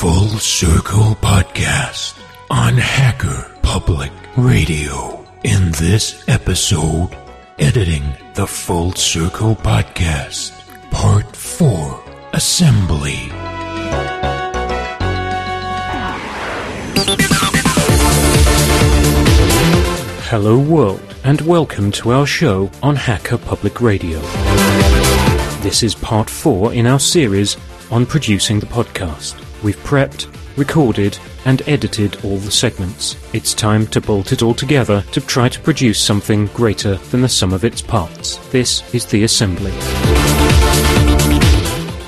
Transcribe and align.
Full 0.00 0.38
Circle 0.38 1.14
Podcast 1.16 2.18
on 2.48 2.72
Hacker 2.78 3.54
Public 3.60 4.10
Radio. 4.34 5.26
In 5.44 5.72
this 5.72 6.26
episode, 6.26 7.10
editing 7.58 8.04
the 8.32 8.46
Full 8.46 8.92
Circle 8.92 9.56
Podcast, 9.56 10.52
Part 10.90 11.36
4 11.36 12.02
Assembly. 12.32 13.28
Hello, 20.30 20.58
world, 20.58 21.14
and 21.24 21.42
welcome 21.42 21.90
to 21.92 22.12
our 22.12 22.24
show 22.24 22.70
on 22.82 22.96
Hacker 22.96 23.36
Public 23.36 23.82
Radio. 23.82 24.18
This 25.60 25.82
is 25.82 25.94
part 25.94 26.30
four 26.30 26.72
in 26.72 26.86
our 26.86 26.98
series 26.98 27.58
on 27.90 28.06
producing 28.06 28.60
the 28.60 28.66
podcast. 28.66 29.34
We've 29.62 29.76
prepped, 29.78 30.28
recorded, 30.56 31.18
and 31.44 31.62
edited 31.66 32.24
all 32.24 32.38
the 32.38 32.50
segments. 32.50 33.16
It's 33.32 33.54
time 33.54 33.86
to 33.88 34.00
bolt 34.00 34.32
it 34.32 34.42
all 34.42 34.54
together 34.54 35.02
to 35.12 35.20
try 35.20 35.48
to 35.48 35.60
produce 35.60 36.00
something 36.00 36.46
greater 36.46 36.96
than 36.96 37.22
the 37.22 37.28
sum 37.28 37.52
of 37.52 37.64
its 37.64 37.80
parts. 37.82 38.36
This 38.48 38.82
is 38.94 39.06
the 39.06 39.22
assembly. 39.24 39.72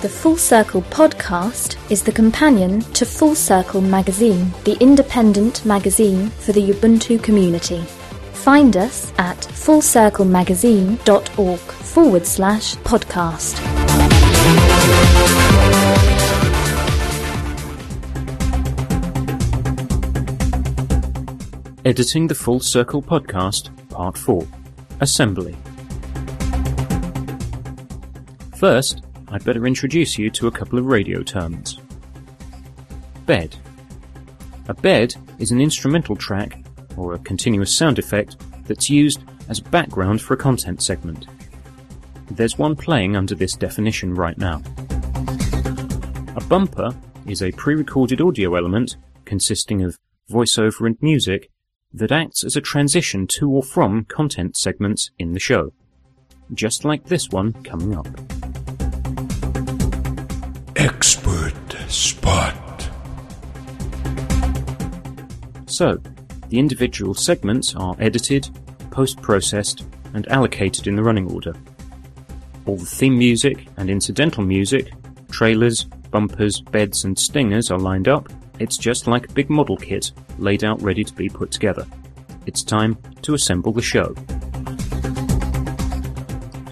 The 0.03 0.09
Full 0.09 0.37
Circle 0.37 0.83
podcast 0.83 1.77
is 1.91 2.03
the 2.03 2.13
companion 2.13 2.81
to 2.95 3.07
Full 3.07 3.35
Circle 3.35 3.81
magazine, 3.81 4.53
the 4.65 4.77
independent 4.81 5.65
magazine 5.65 6.29
for 6.31 6.53
the 6.53 6.73
Ubuntu 6.73 7.23
community. 7.23 7.81
Find 8.33 8.77
us 8.77 9.13
at 9.19 9.39
fullcirclemagazine.org 9.39 11.61
forward 11.61 12.27
slash 12.27 12.75
podcast. 12.79 13.61
Editing 21.93 22.27
the 22.27 22.35
Full 22.35 22.59
Circle 22.59 23.03
podcast, 23.03 23.69
part 23.91 24.17
four 24.17 24.49
Assembly. 25.01 25.55
First, 28.57 29.03
I'd 29.29 29.45
better 29.45 29.67
introduce 29.67 30.17
you 30.17 30.31
to 30.31 30.47
a 30.47 30.51
couple 30.51 30.79
of 30.79 30.87
radio 30.87 31.23
terms. 31.23 31.79
Bed. 33.27 33.57
A 34.69 34.73
bed 34.73 35.15
is 35.39 35.51
an 35.51 35.61
instrumental 35.61 36.17
track 36.17 36.65
or 36.97 37.13
a 37.13 37.19
continuous 37.19 37.77
sound 37.77 37.99
effect 37.99 38.39
that's 38.65 38.89
used 38.89 39.21
as 39.51 39.61
background 39.61 40.23
for 40.23 40.33
a 40.33 40.39
content 40.39 40.83
segment. 40.83 41.27
There's 42.31 42.57
one 42.57 42.75
playing 42.75 43.17
under 43.17 43.35
this 43.35 43.53
definition 43.53 44.15
right 44.15 44.39
now. 44.39 44.63
A 46.37 46.45
bumper 46.49 46.97
is 47.27 47.43
a 47.43 47.53
pre-recorded 47.53 48.23
audio 48.23 48.55
element 48.55 48.97
consisting 49.27 49.83
of 49.83 49.99
voiceover 50.31 50.87
and 50.87 50.97
music 51.03 51.51
that 51.95 52.13
acts 52.13 52.45
as 52.45 52.57
a 52.57 52.61
transition 52.61 53.27
to 53.27 53.51
or 53.51 53.63
from 53.63 54.05
content 54.05 54.57
segments 54.57 55.11
in 55.19 55.33
the 55.33 55.41
show. 55.41 55.73
Just 56.55 56.85
like 56.85 57.05
this 57.05 57.31
one 57.31 57.53
coming 57.63 57.97
up. 57.97 58.07
Expert 60.77 61.55
Spot. 61.89 62.91
So, 65.67 65.99
the 66.49 66.59
individual 66.59 67.15
segments 67.15 67.75
are 67.75 67.97
edited, 67.99 68.49
post-processed, 68.91 69.85
and 70.15 70.29
allocated 70.29 70.87
in 70.87 70.97
the 70.97 71.03
running 71.03 71.31
order. 71.33 71.55
All 72.67 72.77
the 72.77 72.85
theme 72.85 73.17
music 73.17 73.67
and 73.77 73.89
incidental 73.89 74.45
music, 74.45 74.93
trailers, 75.31 75.85
bumpers, 75.85 76.61
beds, 76.61 77.05
and 77.05 77.19
stingers 77.19 77.71
are 77.71 77.79
lined 77.79 78.07
up. 78.07 78.31
It's 78.63 78.79
just 78.79 79.09
like 79.09 79.29
a 79.29 79.33
big 79.33 79.51
model 79.51 79.77
kit 79.77 80.13
laid 80.39 80.63
out 80.63 80.81
ready 80.81 81.03
to 81.03 81.13
be 81.15 81.29
put 81.29 81.51
together. 81.51 81.85
It's 82.47 82.63
time 82.63 82.97
to 83.23 83.35
assemble 83.35 83.73
the 83.73 83.83
show. 83.83 84.15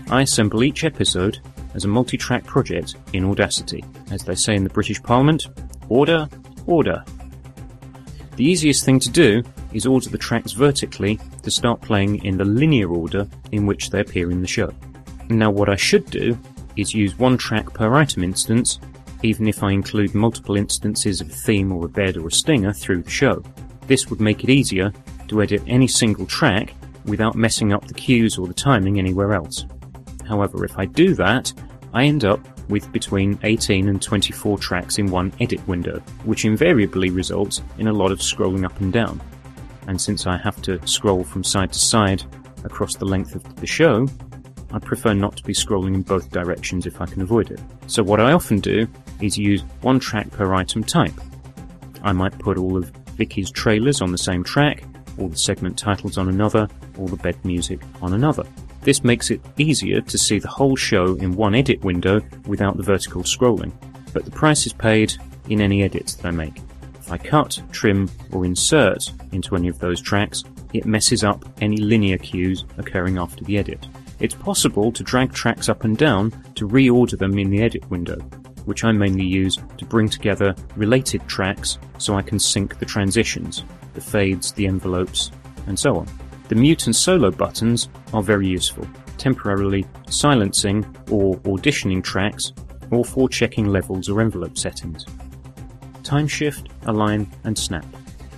I 0.09 0.23
assemble 0.23 0.62
each 0.62 0.84
episode 0.84 1.41
as 1.75 1.84
a 1.84 1.89
multi-track 1.89 2.45
project 2.45 2.95
in 3.12 3.25
Audacity. 3.25 3.84
As 4.12 4.23
they 4.23 4.37
say 4.37 4.55
in 4.55 4.62
the 4.62 4.71
British 4.71 5.03
Parliament, 5.03 5.49
order, 5.89 6.29
order. 6.69 7.05
The 8.37 8.45
easiest 8.45 8.84
thing 8.84 9.00
to 9.00 9.11
do 9.11 9.43
is 9.73 9.84
order 9.84 10.11
the 10.11 10.17
tracks 10.17 10.53
vertically 10.53 11.19
to 11.43 11.50
start 11.50 11.81
playing 11.81 12.25
in 12.25 12.37
the 12.37 12.45
linear 12.45 12.89
order 12.89 13.27
in 13.50 13.67
which 13.67 13.91
they 13.91 13.99
appear 13.99 14.31
in 14.31 14.43
the 14.43 14.47
show. 14.47 14.73
Now 15.29 15.50
what 15.50 15.69
I 15.69 15.75
should 15.75 16.09
do 16.09 16.39
is 16.77 16.95
use 16.95 17.19
one 17.19 17.37
track 17.37 17.75
per 17.75 17.93
item 17.97 18.23
instance, 18.23 18.79
even 19.22 19.47
if 19.47 19.62
I 19.62 19.72
include 19.72 20.14
multiple 20.14 20.56
instances 20.56 21.20
of 21.20 21.28
a 21.28 21.32
theme 21.32 21.72
or 21.72 21.86
a 21.86 21.88
bed 21.88 22.16
or 22.16 22.28
a 22.28 22.32
stinger 22.32 22.72
through 22.72 23.03
the 23.03 23.10
show. 23.10 23.42
This 23.86 24.08
would 24.08 24.20
make 24.20 24.44
it 24.44 24.50
easier 24.50 24.92
to 25.28 25.42
edit 25.42 25.62
any 25.66 25.86
single 25.86 26.26
track 26.26 26.75
without 27.04 27.34
messing 27.34 27.72
up 27.72 27.86
the 27.86 27.94
cues 27.94 28.38
or 28.38 28.47
the 28.47 28.54
timing 28.54 28.98
anywhere 28.98 29.34
else. 29.34 29.66
However, 30.26 30.64
if 30.64 30.78
I 30.78 30.86
do 30.86 31.14
that, 31.14 31.53
I 31.92 32.04
end 32.04 32.25
up 32.25 32.41
with 32.69 32.91
between 32.92 33.38
18 33.42 33.88
and 33.88 34.00
24 34.00 34.58
tracks 34.58 34.98
in 34.98 35.10
one 35.10 35.32
edit 35.41 35.66
window, 35.66 36.00
which 36.25 36.44
invariably 36.44 37.10
results 37.10 37.62
in 37.78 37.88
a 37.88 37.92
lot 37.92 38.12
of 38.12 38.20
scrolling 38.20 38.64
up 38.64 38.81
and 38.81 38.92
down. 38.92 39.20
And 39.88 40.00
since 40.00 40.26
I 40.26 40.37
have 40.37 40.62
to 40.62 40.87
scroll 40.87 41.25
from 41.25 41.42
side 41.42 41.72
to 41.72 41.78
side 41.78 42.22
across 42.64 42.94
the 42.94 43.06
length 43.06 43.34
of 43.34 43.56
the 43.56 43.66
show, 43.66 44.06
I 44.72 44.78
prefer 44.78 45.14
not 45.14 45.36
to 45.36 45.44
be 45.44 45.53
scrolling 45.53 45.94
in 45.94 46.03
both 46.03 46.31
directions 46.31 46.86
if 46.86 47.00
I 47.00 47.06
can 47.06 47.22
avoid 47.22 47.50
it. 47.50 47.60
So 47.86 48.03
what 48.03 48.20
I 48.20 48.32
often 48.32 48.60
do 48.60 48.86
is 49.20 49.36
use 49.36 49.62
one 49.82 49.98
track 49.98 50.31
per 50.31 50.54
item 50.54 50.84
type. 50.84 51.14
I 52.03 52.12
might 52.12 52.38
put 52.38 52.56
all 52.56 52.76
of 52.76 52.91
Vicky's 53.16 53.50
trailers 53.50 54.00
on 54.00 54.12
the 54.12 54.19
same 54.19 54.44
track, 54.44 54.84
all 55.19 55.28
the 55.28 55.36
segment 55.36 55.78
titles 55.78 56.19
on 56.19 56.28
another, 56.28 56.69
all 56.98 57.08
the 57.08 57.16
bed 57.16 57.36
music 57.44 57.81
on 58.00 58.14
another. 58.14 58.44
This 58.82 59.04
makes 59.04 59.31
it 59.31 59.42
easier 59.58 60.00
to 60.00 60.19
see 60.19 60.38
the 60.38 60.48
whole 60.48 60.76
show 60.76 61.14
in 61.16 61.37
one 61.37 61.54
edit 61.54 61.84
window 61.84 62.22
without 62.47 62.76
the 62.76 62.82
vertical 62.82 63.22
scrolling, 63.22 63.72
but 64.14 64.25
the 64.25 64.31
price 64.31 64.66
is 64.66 64.72
paid 64.72 65.12
in 65.48 65.60
any 65.60 65.82
edits 65.82 66.14
that 66.14 66.26
I 66.26 66.31
make. 66.31 66.56
If 66.98 67.12
I 67.12 67.19
cut, 67.19 67.60
trim, 67.72 68.08
or 68.32 68.47
insert 68.47 69.12
into 69.32 69.56
any 69.56 69.69
of 69.69 69.78
those 69.81 70.00
tracks, 70.00 70.44
it 70.72 70.87
messes 70.87 71.25
up 71.25 71.44
any 71.60 71.76
linear 71.76 72.16
cues 72.16 72.64
occurring 72.78 73.19
after 73.19 73.44
the 73.44 73.58
edit. 73.58 73.87
It's 74.20 74.34
possible 74.34 74.92
to 74.92 75.03
drag 75.03 75.32
tracks 75.32 75.70
up 75.70 75.84
and 75.84 75.97
down 75.97 76.31
to 76.54 76.69
reorder 76.69 77.19
them 77.19 77.38
in 77.38 77.50
the 77.50 77.62
edit 77.62 77.88
window, 77.91 78.16
which 78.66 78.84
I 78.84 78.92
mainly 78.92 79.25
use 79.25 79.56
to 79.78 79.84
bring 79.86 80.08
together 80.08 80.54
related 80.76 81.26
tracks 81.26 81.78
so 81.98 82.14
I 82.14 82.22
can 82.22 82.38
sync 82.38 82.78
the 82.78 82.84
transitions, 82.84 83.64
the 83.94 84.00
fades, 84.00 84.53
the 84.53 84.66
envelopes, 84.66 85.31
and 85.66 85.78
so 85.78 85.97
on. 85.97 86.06
The 86.48 86.54
mute 86.54 86.86
and 86.86 86.94
solo 86.94 87.31
buttons 87.31 87.88
are 88.12 88.22
very 88.22 88.47
useful, 88.47 88.86
temporarily 89.16 89.86
silencing 90.08 90.84
or 91.10 91.37
auditioning 91.38 92.04
tracks 92.04 92.52
or 92.91 93.04
for 93.04 93.28
checking 93.28 93.66
levels 93.66 94.08
or 94.08 94.20
envelope 94.20 94.58
settings. 94.58 95.06
Time 96.02 96.26
shift, 96.26 96.69
align, 96.87 97.31
and 97.44 97.56
snap. 97.56 97.87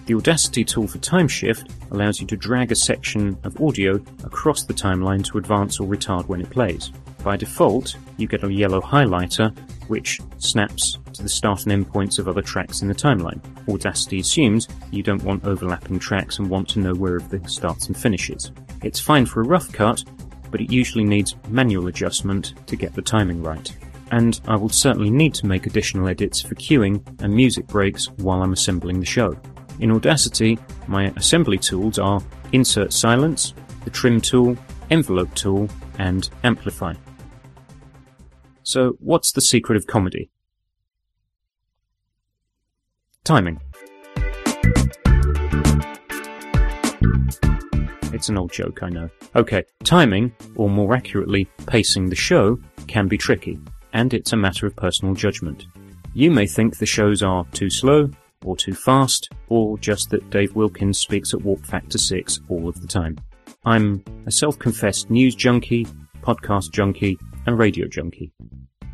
The 0.06 0.14
Audacity 0.14 0.64
tool 0.64 0.88
for 0.88 0.98
time 0.98 1.28
shift 1.28 1.70
allows 1.92 2.20
you 2.20 2.26
to 2.26 2.36
drag 2.36 2.72
a 2.72 2.76
section 2.76 3.38
of 3.44 3.60
audio 3.60 3.94
across 4.24 4.64
the 4.64 4.74
timeline 4.74 5.24
to 5.26 5.38
advance 5.38 5.78
or 5.78 5.86
retard 5.86 6.26
when 6.26 6.40
it 6.40 6.50
plays. 6.50 6.90
By 7.22 7.36
default, 7.36 7.96
you 8.16 8.26
get 8.26 8.42
a 8.42 8.52
yellow 8.52 8.80
highlighter 8.80 9.56
which 9.86 10.20
snaps 10.38 10.98
to 11.12 11.22
the 11.22 11.28
start 11.28 11.62
and 11.62 11.72
end 11.72 11.88
points 11.88 12.18
of 12.18 12.26
other 12.26 12.42
tracks 12.42 12.82
in 12.82 12.88
the 12.88 12.94
timeline. 12.94 13.40
Audacity 13.68 14.18
assumes 14.18 14.66
you 14.90 15.04
don't 15.04 15.22
want 15.22 15.44
overlapping 15.44 16.00
tracks 16.00 16.38
and 16.38 16.50
want 16.50 16.68
to 16.70 16.80
know 16.80 16.94
where 16.94 17.16
everything 17.16 17.46
starts 17.46 17.86
and 17.86 17.96
finishes. 17.96 18.50
It's 18.82 18.98
fine 18.98 19.26
for 19.26 19.40
a 19.40 19.46
rough 19.46 19.70
cut, 19.72 20.02
but 20.50 20.60
it 20.60 20.72
usually 20.72 21.04
needs 21.04 21.36
manual 21.48 21.86
adjustment 21.86 22.54
to 22.66 22.74
get 22.74 22.94
the 22.94 23.02
timing 23.02 23.42
right. 23.42 23.70
And 24.10 24.40
I 24.48 24.56
will 24.56 24.68
certainly 24.68 25.10
need 25.10 25.32
to 25.34 25.46
make 25.46 25.66
additional 25.66 26.08
edits 26.08 26.42
for 26.42 26.56
cueing 26.56 27.02
and 27.22 27.34
music 27.34 27.66
breaks 27.68 28.10
while 28.10 28.42
I'm 28.42 28.52
assembling 28.52 28.98
the 28.98 29.06
show. 29.06 29.38
In 29.80 29.90
Audacity, 29.90 30.58
my 30.86 31.12
assembly 31.16 31.58
tools 31.58 31.98
are 31.98 32.22
Insert 32.52 32.92
Silence, 32.92 33.54
the 33.84 33.90
Trim 33.90 34.20
tool, 34.20 34.56
Envelope 34.90 35.34
tool, 35.34 35.68
and 35.98 36.28
Amplify. 36.44 36.94
So, 38.62 38.96
what's 39.00 39.32
the 39.32 39.40
secret 39.40 39.76
of 39.76 39.86
comedy? 39.86 40.30
Timing. 43.24 43.60
It's 48.12 48.28
an 48.28 48.36
old 48.38 48.52
joke, 48.52 48.82
I 48.82 48.90
know. 48.90 49.08
Okay, 49.34 49.64
timing, 49.84 50.34
or 50.54 50.68
more 50.68 50.94
accurately, 50.94 51.48
pacing 51.66 52.08
the 52.08 52.14
show, 52.14 52.58
can 52.86 53.08
be 53.08 53.16
tricky, 53.16 53.58
and 53.92 54.12
it's 54.12 54.32
a 54.32 54.36
matter 54.36 54.66
of 54.66 54.76
personal 54.76 55.14
judgment. 55.14 55.66
You 56.14 56.30
may 56.30 56.46
think 56.46 56.76
the 56.76 56.86
shows 56.86 57.22
are 57.22 57.46
too 57.52 57.70
slow, 57.70 58.10
or 58.44 58.56
too 58.56 58.74
fast, 58.74 59.28
or 59.48 59.78
just 59.78 60.10
that 60.10 60.30
Dave 60.30 60.54
Wilkins 60.54 60.98
speaks 60.98 61.34
at 61.34 61.42
warp 61.42 61.64
factor 61.64 61.98
6 61.98 62.40
all 62.48 62.68
of 62.68 62.80
the 62.80 62.86
time. 62.86 63.18
I'm 63.64 64.04
a 64.26 64.30
self-confessed 64.30 65.10
news 65.10 65.34
junkie, 65.34 65.86
podcast 66.20 66.72
junkie, 66.72 67.18
and 67.46 67.58
radio 67.58 67.86
junkie. 67.86 68.32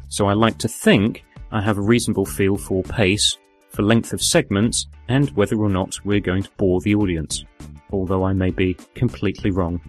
So 0.09 0.27
I 0.27 0.33
like 0.33 0.59
to 0.59 0.69
think 0.69 1.25
I 1.50 1.62
have 1.62 1.79
a 1.79 1.83
reasonable 1.83 2.27
feel 2.27 2.56
for 2.56 2.83
pace, 2.83 3.37
for 3.71 3.83
length 3.83 4.12
of 4.12 4.23
segments, 4.23 4.87
and 5.09 5.31
whether 5.31 5.56
or 5.56 5.69
not 5.69 5.99
we're 6.05 6.21
going 6.21 6.43
to 6.43 6.51
bore 6.56 6.81
the 6.81 6.94
audience, 6.94 7.44
although 7.91 8.25
I 8.25 8.33
may 8.33 8.51
be 8.51 8.75
completely 8.94 9.51
wrong 9.51 9.81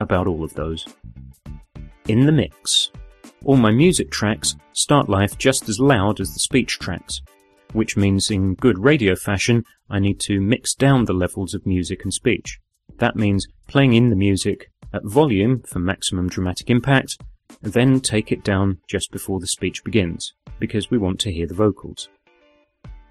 about 0.00 0.26
all 0.26 0.44
of 0.44 0.54
those. 0.54 0.86
In 2.06 2.26
the 2.26 2.32
mix. 2.32 2.90
All 3.44 3.56
my 3.56 3.70
music 3.70 4.10
tracks 4.10 4.56
start 4.72 5.08
life 5.08 5.38
just 5.38 5.68
as 5.68 5.78
loud 5.78 6.20
as 6.20 6.32
the 6.32 6.40
speech 6.40 6.78
tracks, 6.78 7.20
which 7.72 7.96
means 7.96 8.30
in 8.30 8.54
good 8.54 8.78
radio 8.78 9.14
fashion 9.14 9.64
I 9.90 9.98
need 9.98 10.20
to 10.20 10.40
mix 10.40 10.74
down 10.74 11.04
the 11.04 11.12
levels 11.12 11.54
of 11.54 11.66
music 11.66 12.02
and 12.02 12.12
speech. 12.12 12.58
That 12.98 13.16
means 13.16 13.46
playing 13.66 13.94
in 13.94 14.10
the 14.10 14.16
music 14.16 14.70
at 14.92 15.04
volume 15.04 15.62
for 15.62 15.78
maximum 15.78 16.28
dramatic 16.28 16.70
impact, 16.70 17.18
then 17.62 18.00
take 18.00 18.32
it 18.32 18.44
down 18.44 18.78
just 18.88 19.10
before 19.10 19.40
the 19.40 19.46
speech 19.46 19.84
begins, 19.84 20.34
because 20.58 20.90
we 20.90 20.98
want 20.98 21.20
to 21.20 21.32
hear 21.32 21.46
the 21.46 21.54
vocals. 21.54 22.08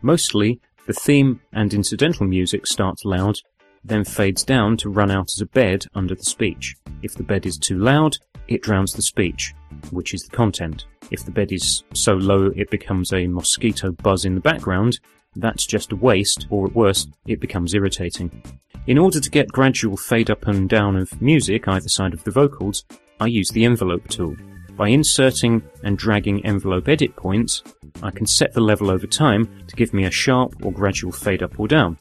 Mostly, 0.01 0.59
the 0.85 0.93
theme 0.93 1.41
and 1.51 1.73
incidental 1.73 2.27
music 2.27 2.67
starts 2.67 3.05
loud, 3.05 3.39
then 3.83 4.03
fades 4.03 4.43
down 4.43 4.77
to 4.77 4.89
run 4.89 5.11
out 5.11 5.29
as 5.35 5.41
a 5.41 5.45
bed 5.45 5.85
under 5.93 6.15
the 6.15 6.23
speech. 6.23 6.75
If 7.01 7.15
the 7.15 7.23
bed 7.23 7.45
is 7.45 7.57
too 7.57 7.77
loud, 7.77 8.17
it 8.47 8.61
drowns 8.61 8.93
the 8.93 9.01
speech, 9.01 9.53
which 9.91 10.13
is 10.13 10.23
the 10.23 10.35
content. 10.35 10.85
If 11.11 11.25
the 11.25 11.31
bed 11.31 11.51
is 11.51 11.83
so 11.93 12.13
low 12.13 12.51
it 12.55 12.69
becomes 12.69 13.13
a 13.13 13.27
mosquito 13.27 13.91
buzz 13.91 14.25
in 14.25 14.35
the 14.35 14.41
background, 14.41 14.99
that's 15.35 15.65
just 15.65 15.91
a 15.91 15.95
waste, 15.95 16.47
or 16.49 16.67
at 16.67 16.75
worst, 16.75 17.09
it 17.27 17.39
becomes 17.39 17.73
irritating. 17.73 18.43
In 18.87 18.97
order 18.97 19.19
to 19.19 19.29
get 19.29 19.51
gradual 19.51 19.97
fade 19.97 20.29
up 20.29 20.47
and 20.47 20.69
down 20.69 20.95
of 20.95 21.21
music 21.21 21.67
either 21.67 21.89
side 21.89 22.13
of 22.13 22.23
the 22.23 22.31
vocals, 22.31 22.85
I 23.19 23.27
use 23.27 23.49
the 23.49 23.65
envelope 23.65 24.07
tool. 24.07 24.35
By 24.75 24.89
inserting 24.89 25.63
and 25.83 25.97
dragging 25.97 26.45
envelope 26.45 26.87
edit 26.87 27.15
points, 27.15 27.63
I 28.03 28.11
can 28.11 28.25
set 28.25 28.53
the 28.53 28.61
level 28.61 28.91
over 28.91 29.07
time 29.07 29.65
to 29.67 29.75
give 29.75 29.93
me 29.93 30.05
a 30.05 30.11
sharp 30.11 30.55
or 30.63 30.71
gradual 30.71 31.11
fade 31.11 31.43
up 31.43 31.59
or 31.59 31.67
down. 31.67 31.97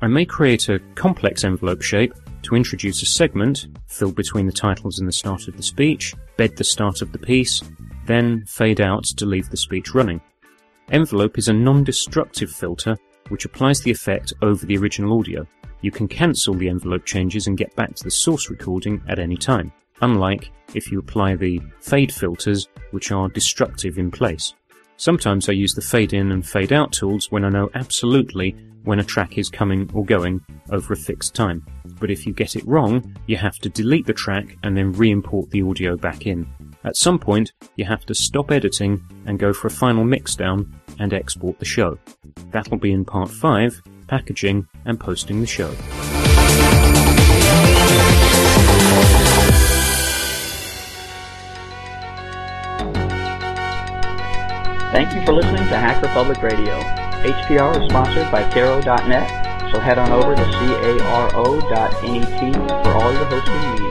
I 0.00 0.06
may 0.06 0.24
create 0.24 0.68
a 0.68 0.78
complex 0.94 1.42
envelope 1.42 1.82
shape 1.82 2.14
to 2.46 2.54
introduce 2.54 3.02
a 3.02 3.06
segment, 3.06 3.66
fill 3.88 4.12
between 4.12 4.46
the 4.46 4.52
titles 4.52 5.00
and 5.00 5.08
the 5.08 5.12
start 5.12 5.48
of 5.48 5.56
the 5.56 5.62
speech, 5.62 6.14
bed 6.36 6.56
the 6.56 6.64
start 6.64 7.02
of 7.02 7.10
the 7.10 7.18
piece, 7.18 7.60
then 8.06 8.44
fade 8.46 8.80
out 8.80 9.04
to 9.04 9.26
leave 9.26 9.50
the 9.50 9.56
speech 9.56 9.94
running. 9.94 10.20
Envelope 10.92 11.38
is 11.38 11.48
a 11.48 11.52
non-destructive 11.52 12.50
filter 12.50 12.96
which 13.30 13.44
applies 13.44 13.80
the 13.80 13.90
effect 13.90 14.32
over 14.42 14.64
the 14.64 14.76
original 14.76 15.18
audio. 15.18 15.44
You 15.80 15.90
can 15.90 16.06
cancel 16.06 16.54
the 16.54 16.68
envelope 16.68 17.04
changes 17.04 17.48
and 17.48 17.58
get 17.58 17.74
back 17.74 17.96
to 17.96 18.04
the 18.04 18.10
source 18.12 18.48
recording 18.48 19.02
at 19.08 19.18
any 19.18 19.36
time, 19.36 19.72
unlike 20.00 20.52
if 20.74 20.92
you 20.92 21.00
apply 21.00 21.34
the 21.34 21.60
fade 21.80 22.12
filters 22.12 22.68
which 22.92 23.10
are 23.10 23.28
destructive 23.28 23.98
in 23.98 24.12
place. 24.12 24.54
Sometimes 24.98 25.48
I 25.48 25.52
use 25.52 25.74
the 25.74 25.82
fade 25.82 26.14
in 26.14 26.32
and 26.32 26.46
fade 26.46 26.72
out 26.72 26.90
tools 26.90 27.30
when 27.30 27.44
I 27.44 27.50
know 27.50 27.70
absolutely 27.74 28.56
when 28.84 28.98
a 28.98 29.04
track 29.04 29.36
is 29.36 29.50
coming 29.50 29.90
or 29.92 30.04
going 30.04 30.40
over 30.70 30.94
a 30.94 30.96
fixed 30.96 31.34
time. 31.34 31.66
But 32.00 32.10
if 32.10 32.26
you 32.26 32.32
get 32.32 32.56
it 32.56 32.66
wrong, 32.66 33.14
you 33.26 33.36
have 33.36 33.56
to 33.58 33.68
delete 33.68 34.06
the 34.06 34.14
track 34.14 34.56
and 34.62 34.76
then 34.76 34.92
re-import 34.92 35.50
the 35.50 35.62
audio 35.62 35.96
back 35.96 36.26
in. 36.26 36.46
At 36.84 36.96
some 36.96 37.18
point, 37.18 37.52
you 37.74 37.84
have 37.84 38.06
to 38.06 38.14
stop 38.14 38.50
editing 38.50 39.02
and 39.26 39.38
go 39.38 39.52
for 39.52 39.66
a 39.66 39.70
final 39.70 40.04
mixdown 40.04 40.72
and 40.98 41.12
export 41.12 41.58
the 41.58 41.64
show. 41.64 41.98
That'll 42.50 42.78
be 42.78 42.92
in 42.92 43.04
part 43.04 43.30
5, 43.30 43.82
packaging 44.06 44.66
and 44.86 44.98
posting 44.98 45.40
the 45.40 45.46
show. 45.46 45.74
Thank 54.92 55.14
you 55.14 55.24
for 55.26 55.32
listening 55.32 55.66
to 55.68 55.76
Hacker 55.76 56.08
Public 56.08 56.42
Radio. 56.42 56.78
HPR 57.22 57.82
is 57.82 57.88
sponsored 57.90 58.30
by 58.30 58.48
Caro.net, 58.50 59.72
so 59.72 59.80
head 59.80 59.98
on 59.98 60.12
over 60.12 60.34
to 60.34 60.42
caro.net 60.42 61.92
for 62.82 62.92
all 62.94 63.12
your 63.12 63.24
hosting 63.26 63.82
needs. 63.82 63.85